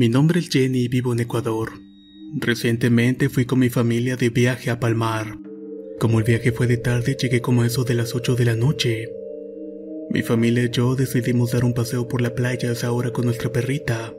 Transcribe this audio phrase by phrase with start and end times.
[0.00, 1.72] Mi nombre es Jenny y vivo en Ecuador.
[2.38, 5.36] Recientemente fui con mi familia de viaje a Palmar.
[5.98, 9.10] Como el viaje fue de tarde, llegué como eso de las 8 de la noche.
[10.08, 13.26] Mi familia y yo decidimos dar un paseo por la playa a esa hora con
[13.26, 14.14] nuestra perrita.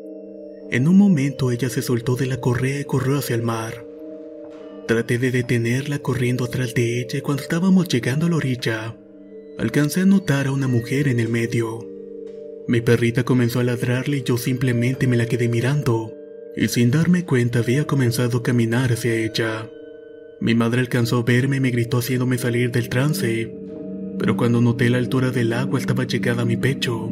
[0.70, 3.84] En un momento ella se soltó de la correa y corrió hacia el mar.
[4.88, 8.96] Traté de detenerla corriendo atrás de ella y cuando estábamos llegando a la orilla,
[9.58, 11.91] alcancé a notar a una mujer en el medio.
[12.68, 16.14] Mi perrita comenzó a ladrarle y yo simplemente me la quedé mirando,
[16.56, 19.70] y sin darme cuenta había comenzado a caminar hacia ella.
[20.40, 23.54] Mi madre alcanzó a verme y me gritó haciéndome salir del trance,
[24.20, 27.12] pero cuando noté la altura del agua estaba llegada a mi pecho.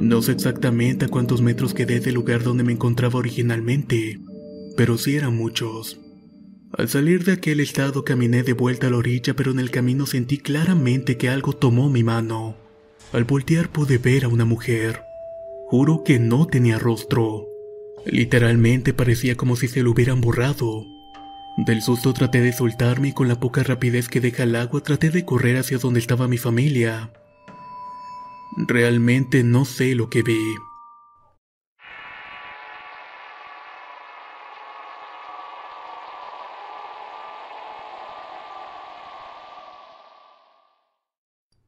[0.00, 4.20] No sé exactamente a cuántos metros quedé del lugar donde me encontraba originalmente,
[4.76, 6.00] pero sí eran muchos.
[6.72, 10.04] Al salir de aquel estado caminé de vuelta a la orilla, pero en el camino
[10.04, 12.65] sentí claramente que algo tomó mi mano.
[13.12, 15.02] Al voltear pude ver a una mujer.
[15.68, 17.46] Juro que no tenía rostro.
[18.04, 20.84] Literalmente parecía como si se lo hubieran borrado.
[21.56, 25.10] Del susto traté de soltarme y con la poca rapidez que deja el agua traté
[25.10, 27.10] de correr hacia donde estaba mi familia.
[28.68, 30.38] Realmente no sé lo que vi.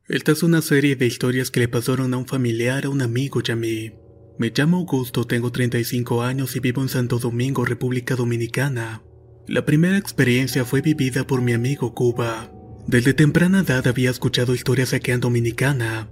[0.08, 3.42] Esta es una serie de historias que le pasaron a un familiar, a un amigo
[3.42, 3.92] y.
[4.38, 9.02] Me llamo Augusto, tengo 35 años y vivo en Santo Domingo, República Dominicana.
[9.46, 12.50] La primera experiencia fue vivida por mi amigo Cuba.
[12.86, 16.08] Desde temprana edad había escuchado historias aquí en Dominicana.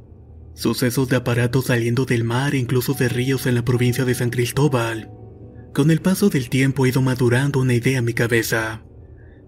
[0.55, 4.29] Sucesos de aparatos saliendo del mar e incluso de ríos en la provincia de San
[4.29, 5.11] Cristóbal.
[5.73, 8.85] Con el paso del tiempo he ido madurando una idea en mi cabeza.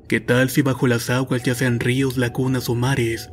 [0.09, 3.29] ¿Qué tal si bajo las aguas, ya sean ríos, lagunas o mares,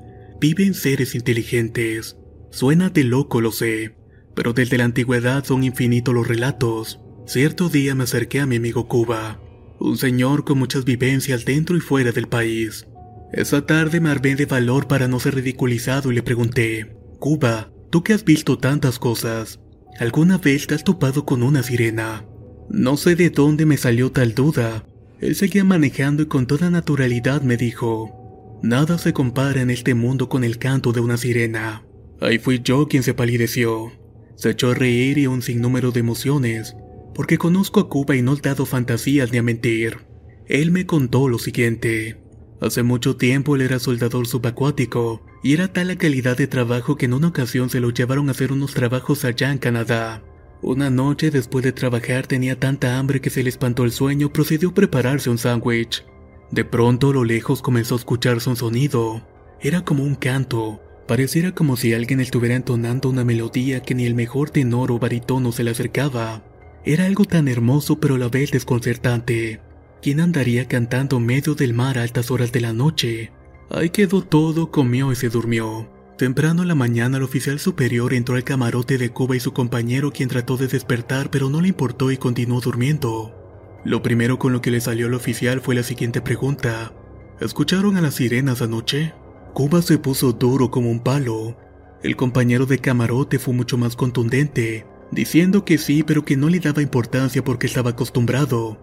[0.54, 2.18] viven seres inteligentes.
[2.52, 3.96] Suena de loco, lo sé,
[4.36, 7.00] pero desde la antigüedad son infinitos los relatos.
[7.26, 9.42] Cierto día me acerqué a mi amigo Cuba,
[9.80, 12.86] un señor con muchas vivencias dentro y fuera del país.
[13.34, 18.04] Esa tarde me armé de valor para no ser ridiculizado y le pregunté, Cuba, tú
[18.04, 19.60] que has visto tantas cosas,
[20.00, 22.24] ¿alguna vez te has topado con una sirena?
[22.70, 24.86] No sé de dónde me salió tal duda.
[25.22, 28.25] Él seguía manejando y con toda naturalidad me dijo,
[28.62, 31.86] Nada se compara en este mundo con el canto de una sirena.
[32.22, 33.92] Ahí fui yo quien se palideció.
[34.36, 36.76] Se echó a reír y un sinnúmero de emociones,
[37.14, 40.06] porque conozco a Cuba y no he dado fantasías ni a mentir.
[40.48, 42.22] Él me contó lo siguiente.
[42.62, 47.06] Hace mucho tiempo él era soldador subacuático, y era tal la calidad de trabajo que
[47.06, 50.24] en una ocasión se lo llevaron a hacer unos trabajos allá en Canadá.
[50.62, 54.70] Una noche después de trabajar tenía tanta hambre que se le espantó el sueño, procedió
[54.70, 56.04] a prepararse un sándwich.
[56.52, 59.22] De pronto a lo lejos comenzó a escucharse un sonido.
[59.62, 60.82] Era como un canto.
[61.08, 65.52] Pareciera como si alguien estuviera entonando una melodía que ni el mejor tenor o barítono
[65.52, 66.44] se le acercaba.
[66.84, 69.60] Era algo tan hermoso pero a la vez desconcertante.
[70.02, 73.32] ¿Quién andaría cantando medio del mar a altas horas de la noche?
[73.70, 75.90] Ahí quedó todo, comió y se durmió.
[76.18, 80.12] Temprano en la mañana el oficial superior entró al camarote de Cuba y su compañero
[80.12, 83.45] quien trató de despertar pero no le importó y continuó durmiendo.
[83.86, 86.92] Lo primero con lo que le salió al oficial fue la siguiente pregunta.
[87.40, 89.14] ¿Escucharon a las sirenas anoche?
[89.54, 91.56] Cuba se puso duro como un palo.
[92.02, 96.60] El compañero de camarote fue mucho más contundente, diciendo que sí, pero que no le
[96.60, 98.80] daba importancia porque estaba acostumbrado.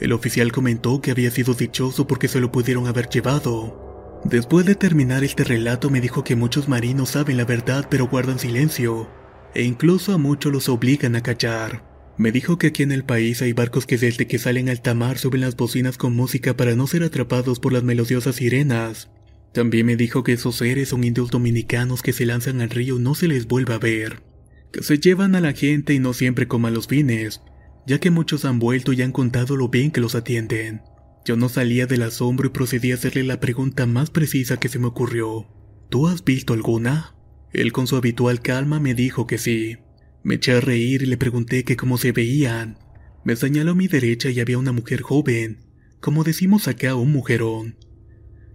[0.00, 4.22] El oficial comentó que había sido dichoso porque se lo pudieron haber llevado.
[4.24, 8.38] Después de terminar este relato me dijo que muchos marinos saben la verdad pero guardan
[8.38, 9.06] silencio,
[9.54, 11.95] e incluso a muchos los obligan a callar.
[12.18, 15.18] Me dijo que aquí en el país hay barcos que desde que salen al tamar
[15.18, 19.10] suben las bocinas con música para no ser atrapados por las melodiosas sirenas.
[19.52, 23.02] También me dijo que esos seres son indios dominicanos que se lanzan al río y
[23.02, 24.22] no se les vuelve a ver.
[24.72, 27.42] Que se llevan a la gente y no siempre como a los fines,
[27.86, 30.82] ya que muchos han vuelto y han contado lo bien que los atienden.
[31.26, 34.78] Yo no salía del asombro y procedí a hacerle la pregunta más precisa que se
[34.78, 35.46] me ocurrió.
[35.90, 37.14] ¿Tú has visto alguna?
[37.52, 39.78] Él con su habitual calma me dijo que sí.
[40.26, 42.78] Me eché a reír y le pregunté que cómo se veían.
[43.22, 45.58] Me señaló a mi derecha y había una mujer joven,
[46.00, 47.76] como decimos acá, un mujerón.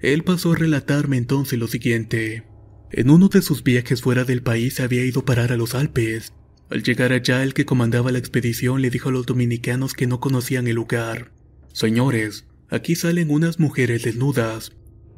[0.02, 2.44] Él pasó a relatarme entonces lo siguiente.
[2.92, 6.34] En uno de sus viajes fuera del país había ido parar a los Alpes.
[6.70, 10.20] Al llegar allá, el que comandaba la expedición le dijo a los dominicanos que no
[10.20, 11.32] conocían el lugar.
[11.72, 14.74] Señores, aquí salen unas mujeres desnudas.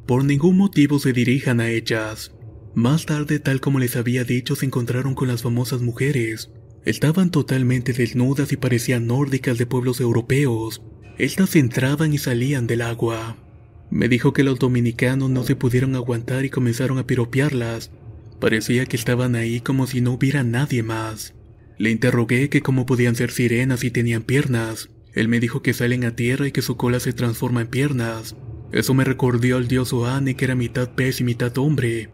[0.06, 2.30] Por ningún motivo se dirijan a ellas.
[2.74, 6.50] Más tarde, tal como les había dicho, se encontraron con las famosas mujeres.
[6.84, 10.82] Estaban totalmente desnudas y parecían nórdicas de pueblos europeos.
[11.16, 13.36] Estas entraban y salían del agua.
[13.90, 17.92] Me dijo que los dominicanos no se pudieron aguantar y comenzaron a piropearlas.
[18.40, 21.32] Parecía que estaban ahí como si no hubiera nadie más.
[21.78, 24.90] Le interrogué que cómo podían ser sirenas y tenían piernas.
[25.12, 28.34] Él me dijo que salen a tierra y que su cola se transforma en piernas.
[28.72, 32.10] Eso me recordó al dios Oane que era mitad pez y mitad hombre.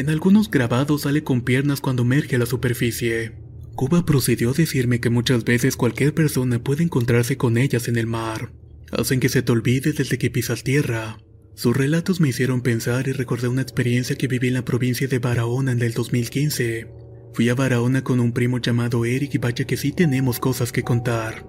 [0.00, 3.32] En algunos grabados sale con piernas cuando emerge a la superficie.
[3.74, 8.06] Cuba procedió a decirme que muchas veces cualquier persona puede encontrarse con ellas en el
[8.06, 8.50] mar.
[8.92, 11.18] Hacen que se te olvide desde que pisas tierra.
[11.54, 15.18] Sus relatos me hicieron pensar y recordé una experiencia que viví en la provincia de
[15.18, 16.86] Barahona en el 2015.
[17.34, 20.82] Fui a Barahona con un primo llamado Eric y vaya que sí tenemos cosas que
[20.82, 21.44] contar.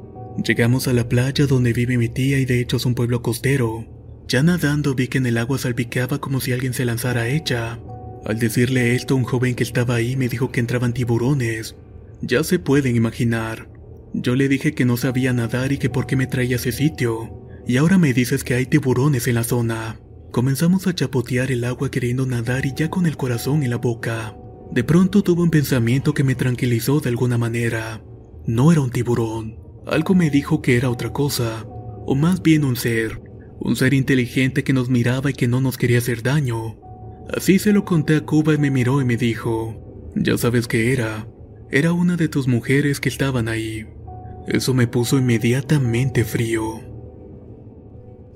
[0.45, 3.88] Llegamos a la playa donde vive mi tía y de hecho es un pueblo costero.
[4.27, 7.80] Ya nadando vi que en el agua salpicaba como si alguien se lanzara a ella.
[8.26, 11.76] Al decirle esto, un joven que estaba ahí me dijo que entraban tiburones.
[12.22, 13.70] Ya se pueden imaginar.
[14.14, 16.72] Yo le dije que no sabía nadar y que por qué me traía a ese
[16.72, 17.48] sitio.
[17.66, 20.00] Y ahora me dices que hay tiburones en la zona.
[20.32, 24.36] Comenzamos a chapotear el agua queriendo nadar y ya con el corazón en la boca.
[24.72, 28.04] De pronto tuve un pensamiento que me tranquilizó de alguna manera.
[28.46, 29.58] No era un tiburón.
[29.88, 31.66] Algo me dijo que era otra cosa.
[32.06, 33.22] O más bien un ser.
[33.60, 36.78] Un ser inteligente que nos miraba y que no nos quería hacer daño.
[37.36, 40.92] Así se lo conté a Cuba y me miró y me dijo, ya sabes qué
[40.92, 41.28] era,
[41.69, 43.88] era una de tus mujeres que estaban ahí.
[44.48, 46.81] Eso me puso inmediatamente frío.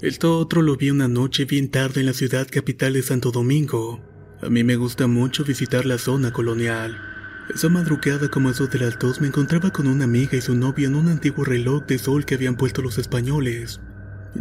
[0.01, 4.01] Esto otro lo vi una noche bien tarde en la ciudad capital de Santo Domingo.
[4.41, 6.97] A mí me gusta mucho visitar la zona colonial.
[7.53, 10.87] Esa madrugada como eso de las dos me encontraba con una amiga y su novio
[10.87, 13.81] en un antiguo reloj de sol que habían puesto los españoles.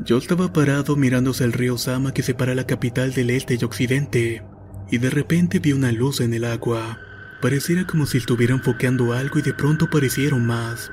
[0.02, 4.42] Yo estaba parado mirándose el río Sama que separa la capital del este y occidente,
[4.90, 6.98] y de repente vi una luz en el agua.
[7.40, 10.90] Pareciera como si estuviera enfocando algo y de pronto parecieron más.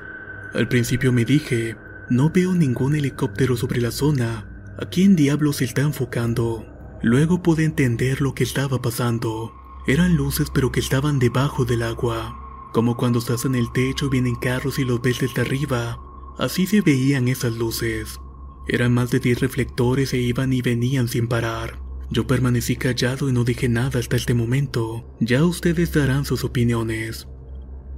[0.54, 1.76] Al principio me dije,
[2.10, 4.46] no veo ningún helicóptero sobre la zona,
[4.78, 6.64] ¿a quién diablos se está enfocando?
[7.02, 9.52] Luego pude entender lo que estaba pasando.
[9.88, 14.36] Eran luces pero que estaban debajo del agua, como cuando estás en el techo vienen
[14.36, 15.98] carros y los ves desde arriba.
[16.38, 18.20] Así se veían esas luces.
[18.68, 21.80] Eran más de 10 reflectores e iban y venían sin parar.
[22.10, 25.04] Yo permanecí callado y no dije nada hasta este momento.
[25.18, 27.26] Ya ustedes darán sus opiniones.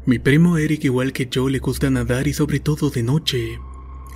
[0.07, 3.59] Mi primo Eric, igual que yo, le gusta nadar y sobre todo de noche.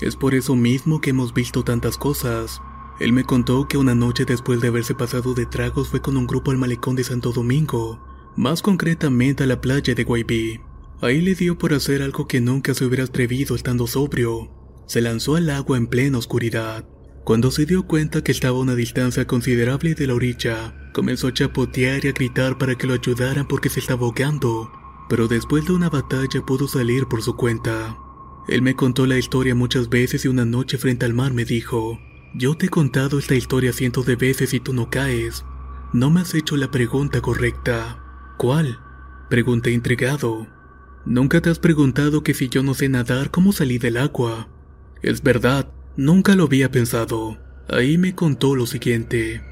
[0.01, 2.61] Es por eso mismo que hemos visto tantas cosas.
[3.01, 6.27] Él me contó que una noche después de haberse pasado de tragos fue con un
[6.27, 8.01] grupo al malecón de Santo Domingo,
[8.37, 10.61] más concretamente a la playa de Guaybí.
[11.01, 14.51] Ahí le dio por hacer algo que nunca se hubiera atrevido estando sobrio,
[14.89, 16.85] se lanzó al agua en plena oscuridad.
[17.25, 21.35] Cuando se dio cuenta que estaba a una distancia considerable de la orilla, comenzó a
[21.35, 24.73] chapotear y a gritar para que lo ayudaran porque se estaba ahogando,
[25.11, 27.99] pero después de una batalla pudo salir por su cuenta.
[28.49, 31.99] Él me contó la historia muchas veces y una noche frente al mar me dijo,
[32.35, 35.45] yo te he contado esta historia cientos de veces y tú no caes.
[35.93, 38.03] No me has hecho la pregunta correcta.
[38.39, 38.81] ¿Cuál?
[39.29, 40.47] Pregunté intrigado.
[41.05, 44.49] Nunca te has preguntado que si yo no sé nadar, ¿cómo salí del agua?
[45.03, 47.39] Es verdad, nunca lo había pensado.
[47.69, 49.43] Ahí me contó lo siguiente.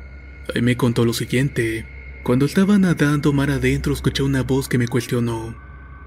[0.55, 1.87] Ahí me contó lo siguiente.
[2.25, 5.55] Cuando estaba nadando mar adentro escuché una voz que me cuestionó.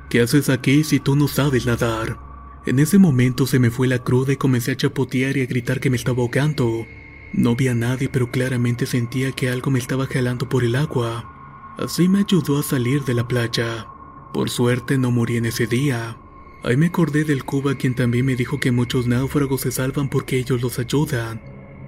[0.09, 2.17] ¿Qué haces aquí si tú no sabes nadar?
[2.65, 5.79] En ese momento se me fue la cruda y comencé a chapotear y a gritar
[5.79, 6.85] que me estaba ahogando.
[7.31, 11.75] No vi a nadie pero claramente sentía que algo me estaba jalando por el agua.
[11.77, 13.87] Así me ayudó a salir de la playa.
[14.33, 16.17] Por suerte no morí en ese día.
[16.61, 20.37] Ahí me acordé del Cuba quien también me dijo que muchos náufragos se salvan porque
[20.37, 21.41] ellos los ayudan.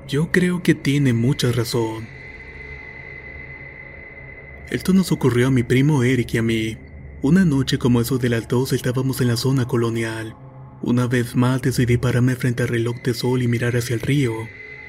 [0.08, 2.08] Yo creo que tiene mucha razón.
[4.70, 6.78] Esto nos ocurrió a mi primo Eric y a mí.
[7.22, 10.38] Una noche como eso de las dos estábamos en la zona colonial.
[10.82, 14.34] Una vez más decidí pararme frente al reloj de sol y mirar hacia el río.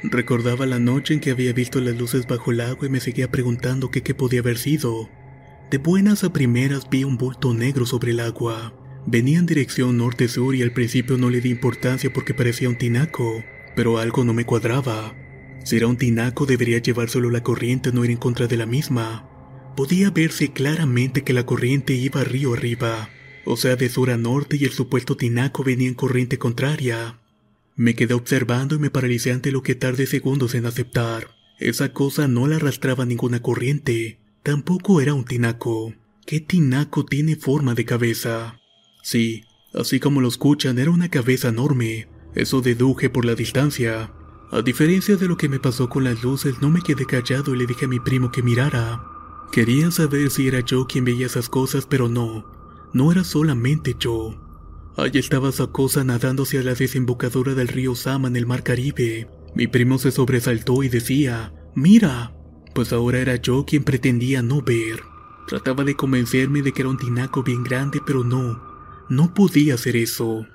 [0.04, 3.30] Recordaba la noche en que había visto las luces bajo el agua y me seguía
[3.30, 5.10] preguntando qué podía haber sido.
[5.70, 8.72] De buenas a primeras vi un bulto negro sobre el agua.
[9.06, 13.44] Venía en dirección norte-sur y al principio no le di importancia porque parecía un tinaco,
[13.75, 15.14] pero algo no me cuadraba.
[15.64, 19.28] Si era un tinaco debería llevárselo la corriente, no ir en contra de la misma.
[19.76, 23.11] Podía verse claramente que la corriente iba río arriba,
[23.44, 27.18] o sea de sur a norte y el supuesto tinaco venía en corriente contraria.
[27.75, 31.28] Me quedé observando y me paralicé ante lo que tardé segundos en aceptar.
[31.59, 35.94] Esa cosa no la arrastraba ninguna corriente, tampoco era un tinaco.
[36.26, 38.62] ¿Qué tinaco tiene forma de cabeza?
[39.02, 39.44] Sí,
[39.75, 42.09] así como lo escuchan, era una cabeza enorme.
[42.35, 44.12] Eso deduje por la distancia.
[44.50, 47.59] A diferencia de lo que me pasó con las luces, no me quedé callado y
[47.59, 49.04] le dije a mi primo que mirara.
[49.50, 52.47] Quería saber si era yo quien veía esas cosas, pero no.
[52.94, 54.38] No era solamente yo.
[54.97, 59.28] Allí estaba esa cosa nadando hacia la desembocadura del río Sama en el mar Caribe.
[59.54, 62.35] Mi primo se sobresaltó y decía, ¡Mira!
[62.75, 65.02] Pues ahora era yo quien pretendía no ver.
[65.47, 68.71] Trataba de convencerme de que era un tinaco bien grande, pero no.
[69.09, 70.47] No podía hacer eso.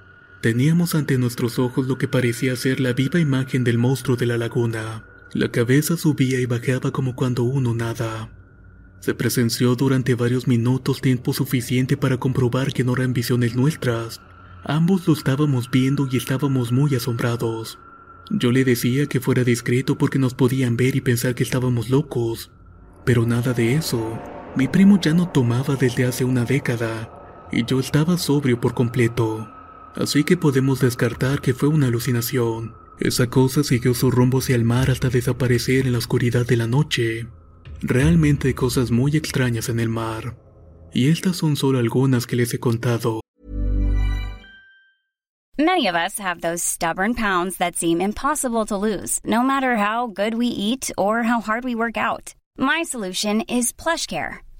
[0.42, 4.38] Teníamos ante nuestros ojos lo que parecía ser la viva imagen del monstruo de la
[4.38, 5.04] laguna.
[5.34, 8.30] La cabeza subía y bajaba como cuando uno nada.
[9.00, 14.22] Se presenció durante varios minutos tiempo suficiente para comprobar que no eran visiones nuestras.
[14.64, 17.80] Ambos lo estábamos viendo y estábamos muy asombrados.
[18.30, 22.52] Yo le decía que fuera discreto porque nos podían ver y pensar que estábamos locos.
[23.06, 24.20] Pero nada de eso.
[24.56, 27.17] Mi primo ya no tomaba desde hace una década
[27.52, 29.48] y yo estaba sobrio por completo.
[29.96, 32.76] Así que podemos descartar que fue una alucinación.
[33.00, 36.68] Esa cosa siguió su rumbo hacia el mar hasta desaparecer en la oscuridad de la
[36.68, 37.28] noche.
[37.82, 40.36] Realmente hay cosas muy extrañas en el mar.
[40.94, 43.22] Y estas son solo algunas que les he contado.
[45.60, 50.06] Many of us have those stubborn pounds that seem impossible to lose, no matter how
[50.06, 52.36] good we eat or how hard we work out.
[52.58, 54.42] My solution is PlushCare.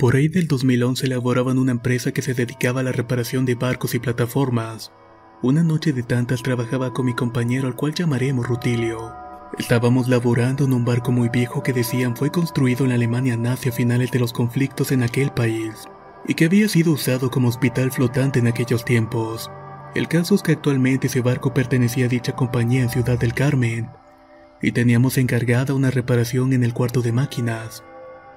[0.00, 3.54] Por ahí del 2011 laboraba en una empresa que se dedicaba a la reparación de
[3.54, 4.90] barcos y plataformas.
[5.42, 9.12] Una noche de tantas trabajaba con mi compañero al cual llamaremos Rutilio.
[9.58, 13.68] Estábamos laborando en un barco muy viejo que decían fue construido en la Alemania nazi
[13.68, 15.86] a finales de los conflictos en aquel país,
[16.26, 19.50] y que había sido usado como hospital flotante en aquellos tiempos.
[19.94, 23.90] El caso es que actualmente ese barco pertenecía a dicha compañía en Ciudad del Carmen,
[24.62, 27.84] y teníamos encargada una reparación en el cuarto de máquinas.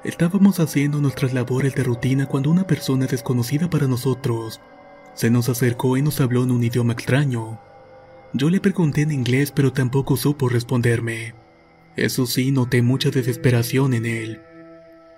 [0.04, 4.60] Estábamos haciendo nuestras labores de rutina cuando una persona desconocida para nosotros
[5.14, 7.60] se nos acercó y nos habló en un idioma extraño.
[8.34, 11.36] Yo le pregunté en inglés pero tampoco supo responderme.
[11.96, 14.42] Eso sí, noté mucha desesperación en él.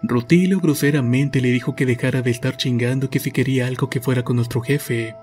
[0.04, 4.24] Rutilio groseramente le dijo que dejara de estar chingando que si quería algo que fuera
[4.24, 5.16] con nuestro jefe.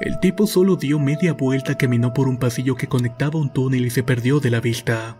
[0.00, 3.90] El tipo solo dio media vuelta, caminó por un pasillo que conectaba un túnel y
[3.90, 5.16] se perdió de la vista.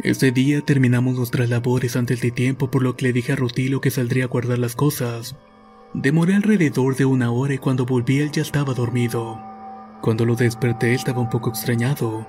[0.00, 3.80] Ese día terminamos nuestras labores antes de tiempo por lo que le dije a Rutilio
[3.80, 5.36] que saldría a guardar las cosas.
[5.94, 9.38] Demoré alrededor de una hora y cuando volví él ya estaba dormido.
[10.00, 12.26] Cuando lo desperté estaba un poco extrañado.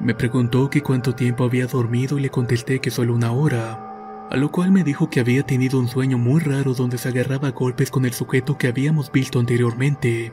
[0.00, 4.36] Me preguntó que cuánto tiempo había dormido y le contesté que solo una hora, a
[4.36, 7.52] lo cual me dijo que había tenido un sueño muy raro donde se agarraba a
[7.52, 10.32] golpes con el sujeto que habíamos visto anteriormente.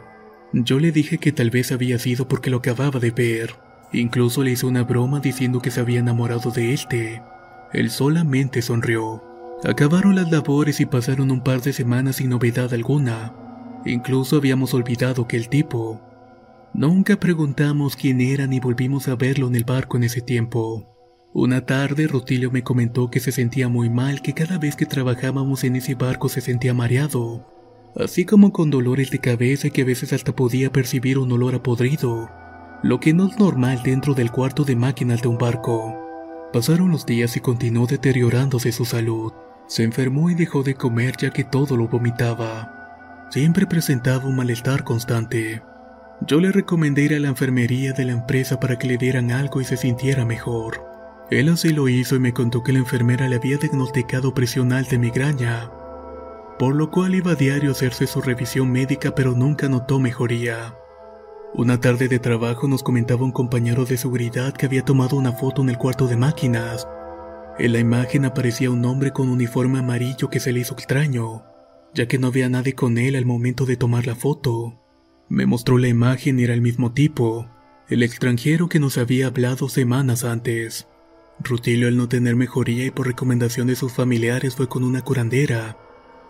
[0.54, 3.71] Yo le dije que tal vez había sido porque lo acababa de ver.
[3.94, 7.22] Incluso le hizo una broma diciendo que se había enamorado de este.
[7.74, 9.24] Él solamente sonrió.
[9.64, 13.34] Acabaron las labores y pasaron un par de semanas sin novedad alguna.
[13.86, 16.02] Incluso habíamos olvidado que el tipo.
[16.74, 20.88] Nunca preguntamos quién era ni volvimos a verlo en el barco en ese tiempo.
[21.34, 25.64] Una tarde Rutilio me comentó que se sentía muy mal, que cada vez que trabajábamos
[25.64, 27.48] en ese barco se sentía mareado,
[27.96, 31.64] así como con dolores de cabeza que a veces hasta podía percibir un olor a
[31.64, 32.30] podrido
[32.84, 35.96] lo que no es normal dentro del cuarto de máquinas de un barco.
[36.52, 39.32] Pasaron los días y continuó deteriorándose su salud.
[39.68, 43.28] Se enfermó y dejó de comer ya que todo lo vomitaba.
[43.30, 45.62] Siempre presentaba un malestar constante.
[46.28, 49.62] Yo le recomendé ir a la enfermería de la empresa para que le dieran algo
[49.62, 50.84] y se sintiera mejor.
[51.30, 54.92] Él así lo hizo y me contó que la enfermera le había diagnosticado presión alta
[54.92, 55.72] de migraña.
[56.60, 60.76] por lo cual iba a diario a hacerse su revisión médica pero nunca notó mejoría.
[61.54, 65.62] Una tarde de trabajo nos comentaba un compañero de seguridad que había tomado una foto
[65.62, 66.88] en el cuarto de máquinas.
[67.60, 71.44] En la imagen aparecía un hombre con uniforme amarillo que se le hizo extraño,
[71.94, 74.80] ya que no había nadie con él al momento de tomar la foto.
[75.28, 77.50] Me mostró la imagen y era el mismo tipo,
[77.90, 80.88] el extranjero que nos había hablado semanas antes.
[81.44, 85.78] Rutilio al no tener mejoría y por recomendación de sus familiares fue con una curandera.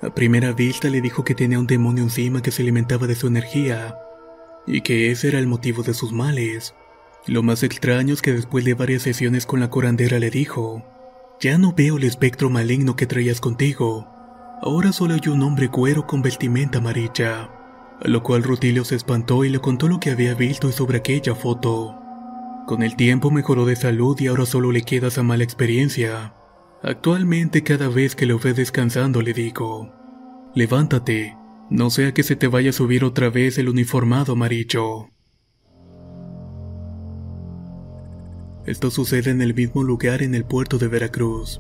[0.02, 3.28] A primera vista le dijo que tenía un demonio encima que se alimentaba de su
[3.28, 3.96] energía,
[4.68, 6.76] y que ese era el motivo de sus males.
[7.28, 10.84] Lo más extraño es que después de varias sesiones con la curandera le dijo,
[11.40, 14.08] ya no veo el espectro maligno que traías contigo,
[14.62, 17.50] ahora solo hay un hombre cuero con vestimenta amarilla.
[18.04, 21.36] A lo cual Rutilio se espantó y le contó lo que había visto sobre aquella
[21.36, 21.96] foto.
[22.66, 26.34] Con el tiempo mejoró de salud y ahora solo le queda esa mala experiencia.
[26.84, 29.94] Actualmente cada vez que lo ve descansando le digo,
[30.56, 31.38] levántate,
[31.72, 35.10] no sea que se te vaya a subir otra vez el uniformado amarillo.
[38.68, 41.60] Esto sucede en el mismo lugar en el puerto de Veracruz.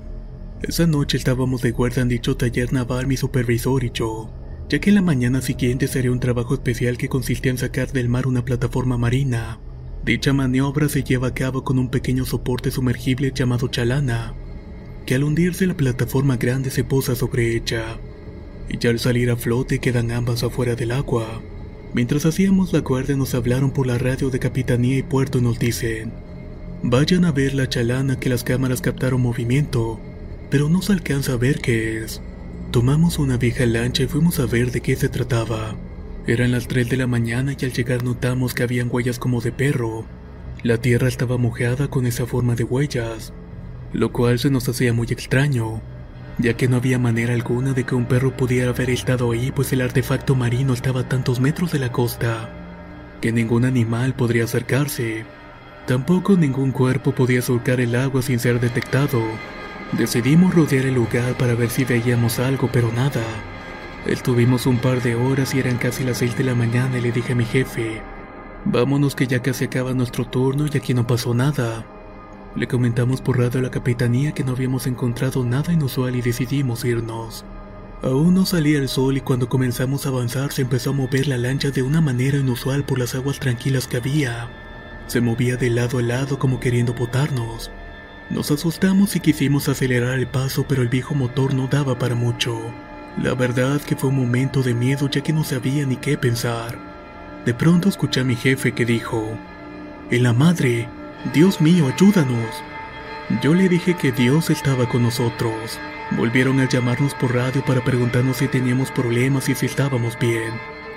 [0.61, 4.31] Esa noche estábamos de guardia en dicho taller naval mi supervisor y yo
[4.71, 8.07] ya que en la mañana siguiente sería un trabajo especial que consistía en sacar del
[8.07, 9.59] mar una plataforma marina.
[10.05, 14.33] Dicha maniobra se lleva a cabo con un pequeño soporte sumergible llamado chalana,
[15.05, 17.99] que al hundirse la plataforma grande se posa sobre ella,
[18.79, 21.41] y al salir a flote quedan ambas afuera del agua.
[21.93, 25.59] Mientras hacíamos la guardia nos hablaron por la radio de Capitanía y Puerto y nos
[25.59, 26.13] dicen,
[26.83, 29.99] vayan a ver la chalana que las cámaras captaron movimiento,
[30.49, 32.21] pero no se alcanza a ver qué es.
[32.71, 35.75] Tomamos una vieja lancha y fuimos a ver de qué se trataba.
[36.25, 39.51] Eran las 3 de la mañana y al llegar notamos que habían huellas como de
[39.51, 40.05] perro.
[40.63, 43.33] La tierra estaba mojada con esa forma de huellas,
[43.91, 45.81] lo cual se nos hacía muy extraño,
[46.37, 49.71] ya que no había manera alguna de que un perro pudiera haber estado ahí pues
[49.73, 52.49] el artefacto marino estaba a tantos metros de la costa,
[53.21, 55.25] que ningún animal podría acercarse.
[55.87, 59.21] Tampoco ningún cuerpo podía surcar el agua sin ser detectado.
[59.93, 63.23] Decidimos rodear el lugar para ver si veíamos algo, pero nada.
[64.05, 67.11] Estuvimos un par de horas y eran casi las 6 de la mañana y le
[67.11, 68.01] dije a mi jefe,
[68.65, 71.85] vámonos que ya casi acaba nuestro turno y aquí no pasó nada.
[72.55, 76.83] Le comentamos por radio a la capitanía que no habíamos encontrado nada inusual y decidimos
[76.83, 77.45] irnos.
[78.03, 81.37] Aún no salía el sol y cuando comenzamos a avanzar se empezó a mover la
[81.37, 84.49] lancha de una manera inusual por las aguas tranquilas que había.
[85.07, 87.71] Se movía de lado a lado como queriendo botarnos.
[88.29, 92.59] Nos asustamos y quisimos acelerar el paso, pero el viejo motor no daba para mucho.
[93.21, 96.77] La verdad que fue un momento de miedo ya que no sabía ni qué pensar.
[97.45, 99.37] De pronto escuché a mi jefe que dijo,
[100.09, 100.87] En la madre,
[101.33, 102.63] Dios mío, ayúdanos.
[103.43, 105.79] Yo le dije que Dios estaba con nosotros.
[106.17, 110.51] Volvieron a llamarnos por radio para preguntarnos si teníamos problemas y si estábamos bien.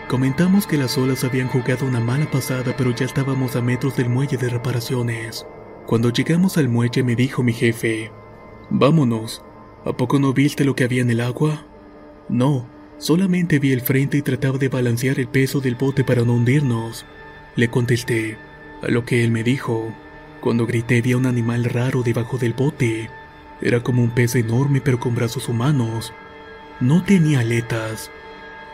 [0.09, 4.09] Comentamos que las olas habían jugado una mala pasada pero ya estábamos a metros del
[4.09, 5.47] muelle de reparaciones.
[5.87, 8.11] Cuando llegamos al muelle me dijo mi jefe,
[8.71, 9.45] Vámonos,
[9.85, 11.67] ¿a poco no viste lo que había en el agua?
[12.31, 16.33] No, solamente vi el frente y trataba de balancear el peso del bote para no
[16.33, 17.05] hundirnos.
[17.57, 18.39] Le contesté,
[18.83, 19.95] a lo que él me dijo.
[20.45, 23.09] Cuando grité vi a un animal raro debajo del bote.
[23.63, 26.13] Era como un pez enorme pero con brazos humanos.
[26.81, 28.11] No tenía aletas.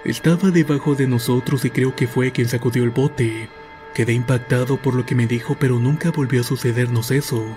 [0.04, 3.48] Estaba debajo de nosotros y creo que fue quien sacudió el bote.
[3.94, 7.56] Quedé impactado por lo que me dijo, pero nunca volvió a sucedernos eso.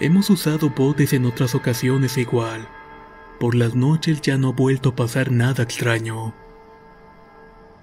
[0.00, 2.66] Hemos usado botes en otras ocasiones igual.
[3.38, 6.34] Por las noches ya no ha vuelto a pasar nada extraño.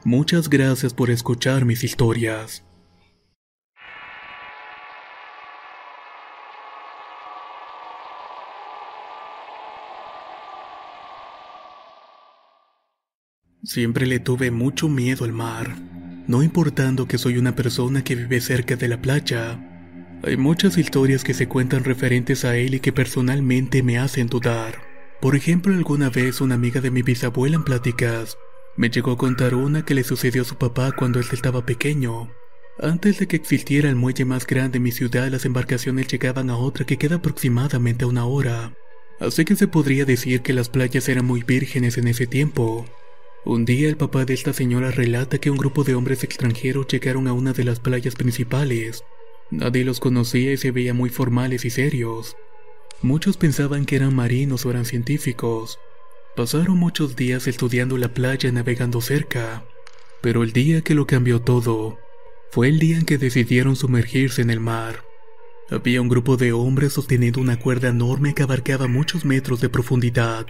[0.05, 2.63] Muchas gracias por escuchar mis historias.
[13.63, 15.91] Siempre le tuve mucho miedo al mar
[16.27, 19.59] no importando que soy una persona que vive cerca de la playa.
[20.23, 24.81] Hay muchas historias que se cuentan referentes a él y que personalmente me hacen dudar.
[25.19, 28.37] Por ejemplo, alguna vez una amiga de mi bisabuela en pláticas
[28.77, 32.31] me llegó a contar una que le sucedió a su papá cuando él estaba pequeño.
[32.79, 36.55] Antes de que existiera el muelle más grande en mi ciudad, las embarcaciones llegaban a
[36.55, 38.73] otra que queda aproximadamente a una hora.
[39.19, 42.85] Así que se podría decir que las playas eran muy vírgenes en ese tiempo.
[43.43, 47.27] Un día el papá de esta señora relata que un grupo de hombres extranjeros llegaron
[47.27, 49.03] a una de las playas principales.
[49.49, 52.37] Nadie los conocía y se veían muy formales y serios.
[53.01, 55.79] Muchos pensaban que eran marinos o eran científicos.
[56.35, 59.65] Pasaron muchos días estudiando la playa navegando cerca,
[60.21, 61.97] pero el día que lo cambió todo
[62.51, 65.03] fue el día en que decidieron sumergirse en el mar.
[65.71, 70.45] Había un grupo de hombres sosteniendo una cuerda enorme que abarcaba muchos metros de profundidad.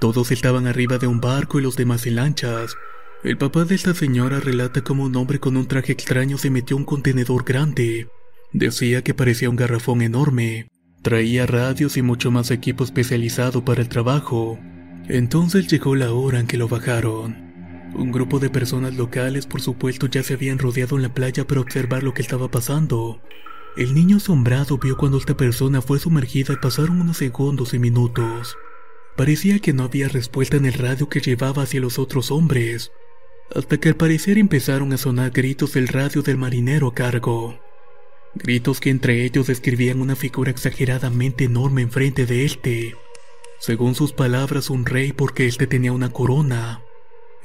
[0.00, 2.74] Todos estaban arriba de un barco y los demás en lanchas.
[3.22, 6.74] El papá de esta señora relata cómo un hombre con un traje extraño se metió
[6.78, 8.08] un contenedor grande.
[8.54, 10.68] Decía que parecía un garrafón enorme.
[11.02, 14.58] Traía radios y mucho más equipo especializado para el trabajo.
[15.06, 17.36] Entonces llegó la hora en que lo bajaron.
[17.94, 21.60] Un grupo de personas locales, por supuesto, ya se habían rodeado en la playa para
[21.60, 23.20] observar lo que estaba pasando.
[23.76, 28.56] El niño asombrado vio cuando esta persona fue sumergida y pasaron unos segundos y minutos.
[29.20, 32.90] Parecía que no había respuesta en el radio que llevaba hacia los otros hombres,
[33.54, 37.60] hasta que al parecer empezaron a sonar gritos del radio del marinero a cargo.
[38.34, 42.96] Gritos que entre ellos describían una figura exageradamente enorme enfrente de este.
[43.58, 46.80] Según sus palabras, un rey porque este tenía una corona.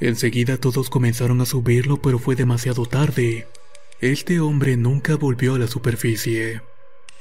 [0.00, 3.48] Enseguida todos comenzaron a subirlo, pero fue demasiado tarde.
[4.00, 6.62] Este hombre nunca volvió a la superficie.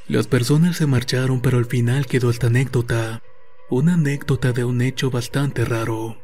[0.07, 3.21] Las personas se marcharon, pero al final quedó esta anécdota.
[3.69, 6.21] Una anécdota de un hecho bastante raro.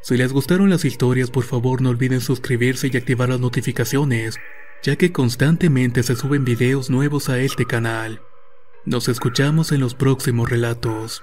[0.00, 4.38] Si les gustaron las historias, por favor no olviden suscribirse y activar las notificaciones,
[4.82, 8.22] ya que constantemente se suben videos nuevos a este canal.
[8.86, 11.22] Nos escuchamos en los próximos relatos.